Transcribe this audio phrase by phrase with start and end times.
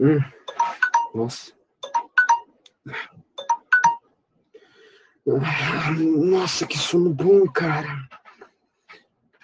[0.00, 0.18] Hum.
[1.14, 1.52] Nossa.
[5.26, 7.88] Nossa, que sono bom, cara.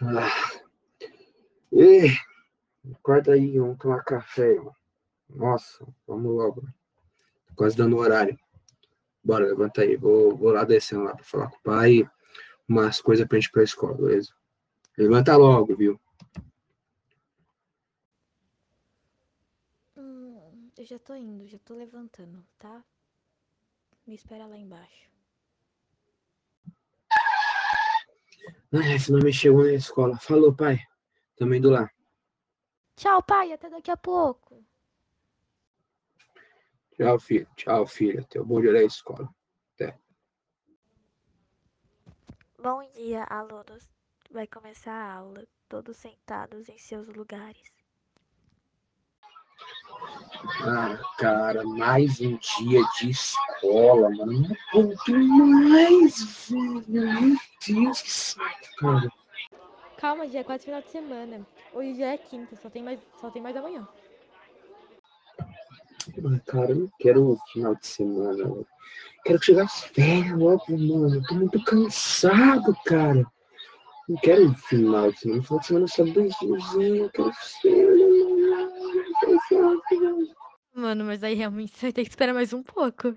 [0.02, 0.60] Ah.
[1.72, 2.10] Ei,
[2.94, 4.56] acorda aí, vamos tomar café.
[5.28, 6.62] Nossa, vamos logo.
[7.54, 8.38] Quase dando horário.
[9.22, 9.96] Bora, levanta aí.
[9.96, 12.10] Vou, vou lá descendo lá pra falar com o pai.
[12.68, 14.32] Umas coisas pra gente ir pra escola, beleza?
[14.96, 16.00] Levanta logo, viu?
[19.96, 22.82] Hum, eu já tô indo, já tô levantando, tá?
[24.06, 25.10] Me espera lá embaixo.
[28.72, 30.16] Ai, finalmente chegou na escola.
[30.18, 30.78] Falou, pai.
[31.36, 31.90] Também indo lá.
[32.96, 34.64] Tchau, pai, até daqui a pouco.
[36.92, 37.46] Tchau, filho.
[37.56, 38.24] Tchau, filha.
[38.30, 39.28] Teu bom dia da escola.
[42.58, 43.90] Bom dia, alunos.
[44.30, 47.79] Vai começar a aula, todos sentados em seus lugares.
[50.58, 54.48] Cara, cara, mais um dia de escola, mano.
[54.72, 56.84] Não aguento mais, velho.
[56.88, 59.08] Meu Deus, que saco, cara.
[59.98, 61.46] Calma, já é quase final de semana.
[61.74, 63.86] Hoje já é quinta, só tem mais, só tem mais amanhã.
[66.22, 68.64] Mano, cara, eu não quero final de semana.
[69.24, 71.16] Quero chegar às férias logo, mano.
[71.16, 73.26] Eu tô muito cansado, cara.
[74.08, 75.42] Não quero final de semana.
[75.42, 76.74] Final de semana é só dois dias.
[76.74, 78.19] Eu quero férias,
[80.80, 81.04] mano.
[81.04, 83.14] Mas aí realmente você vai ter que esperar mais um pouco.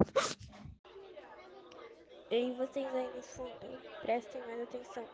[2.29, 5.05] Ei, vocês aí no fundo, prestem mais atenção.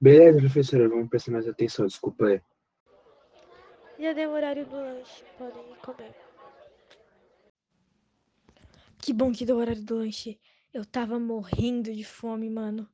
[0.00, 1.86] Beleza, professora, vamos prestar mais atenção.
[1.86, 2.42] Desculpa aí.
[3.98, 6.14] Já deu o horário do lanche, podem ir comer.
[8.98, 10.40] Que bom que deu o horário do lanche.
[10.72, 12.88] Eu tava morrendo de fome, mano.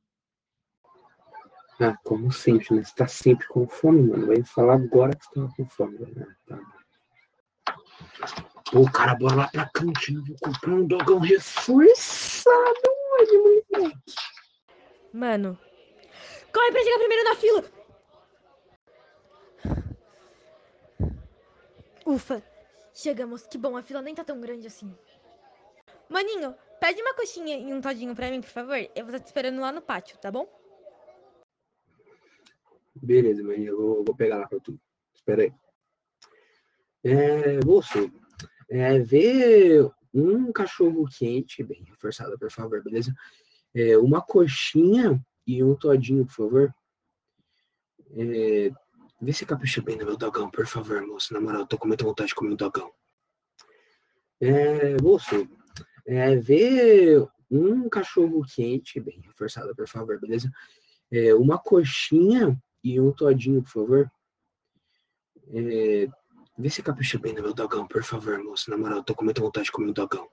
[1.79, 2.83] Ah, como sempre, né?
[2.83, 4.27] Você tá sempre com fome, mano.
[4.27, 6.35] Vai falar agora que você tava com fome, né?
[6.45, 6.80] Tá bom.
[8.71, 10.23] Pô, cara, bora lá pra cantina.
[10.25, 12.81] Vou comprar um dogão reforçado
[13.19, 13.97] hoje, moleque.
[15.13, 15.59] Mano,
[16.53, 17.63] corre pra chegar primeiro na fila!
[22.05, 22.41] Ufa,
[22.93, 23.43] chegamos.
[23.43, 24.95] Que bom, a fila nem tá tão grande assim.
[26.09, 28.75] Maninho, pede uma coxinha e um todinho pra mim, por favor.
[28.75, 30.47] Eu vou estar te esperando lá no pátio, tá bom?
[32.95, 34.79] Beleza, mas eu vou, vou pegar lá pra tu.
[35.13, 35.53] Espera aí.
[37.03, 38.11] É, você,
[38.69, 39.79] é, vê
[40.13, 43.13] um cachorro quente, bem reforçado, por favor, beleza?
[43.73, 46.75] É, uma coxinha e um todinho, por favor.
[48.11, 48.71] É,
[49.21, 51.33] vê se capricha bem no meu dogão, por favor, moço.
[51.33, 52.91] Na moral, tô com muita vontade de comer um dogão.
[54.39, 55.47] É, você,
[56.05, 57.17] é, vê
[57.49, 60.51] um cachorro quente, bem reforçado, por favor, beleza?
[61.11, 64.11] É, uma coxinha e um todinho, por favor.
[65.53, 66.07] É,
[66.61, 68.69] vê se capricha bem no meu dogão, por favor, moço.
[68.69, 70.29] Na moral, eu tô com muita vontade de comer um dogão.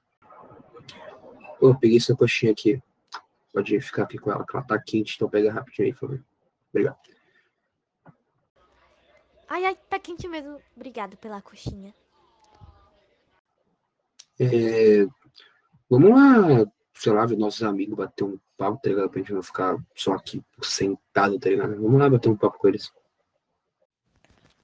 [1.60, 2.80] Ô, peguei essa coxinha aqui.
[3.52, 6.24] Pode ficar aqui com ela, que ela tá quente, então pega rapidinho aí, por favor.
[6.70, 6.98] Obrigado.
[9.48, 10.60] Ai, ai, tá quente mesmo.
[10.76, 11.94] Obrigado pela coxinha.
[14.38, 15.06] É,
[15.90, 19.08] vamos lá, sei lá, ver nossos amigos, bater um papo, tá ligado?
[19.08, 21.74] Pra gente não ficar só aqui sentado, tá ligado?
[21.80, 22.92] Vamos lá bater um papo com eles.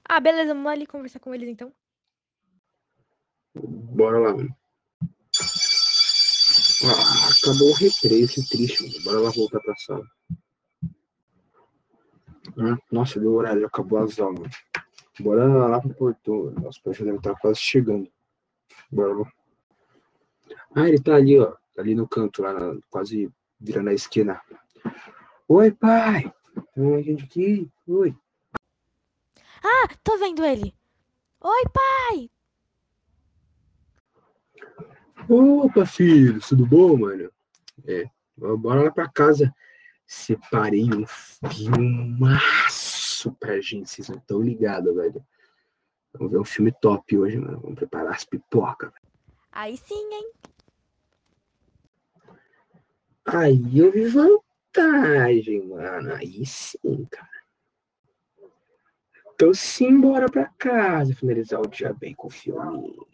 [0.07, 1.73] Ah, beleza, vamos ali conversar com eles então.
[3.55, 4.55] Bora lá, mano.
[6.83, 9.03] Ah, acabou o recreio, que triste, mano.
[9.03, 10.05] Bora lá voltar pra sala.
[12.57, 14.51] Ah, Nossa, deu horário, acabou as aulas.
[15.19, 16.51] Bora lá pro portão.
[16.51, 18.11] Nosso já deve estar quase chegando.
[18.91, 19.31] Bora lá.
[20.75, 21.55] Ah, ele tá ali, ó.
[21.73, 22.53] Tá ali no canto, lá,
[22.89, 24.41] quase virando a esquina.
[25.47, 26.31] Oi, pai!
[26.73, 27.71] Tem gente aqui?
[27.87, 28.15] Oi.
[29.87, 30.75] Ah, tô vendo ele.
[31.41, 32.31] Oi, pai!
[35.29, 37.31] Opa, filho, tudo bom, mano?
[37.85, 39.53] É, bora lá pra casa.
[40.07, 45.23] Separei um filmaço pra gente, vocês não estão ligados, velho.
[46.13, 47.59] Vamos ver um filme top hoje, mano.
[47.59, 48.91] Vamos preparar as pipocas.
[49.51, 50.31] Aí sim, hein?
[53.23, 56.15] Aí eu vi vantagem, mano.
[56.15, 57.44] Aí sim, cara.
[59.35, 63.05] Então sim, bora pra casa finalizar o dia bem com o filminho.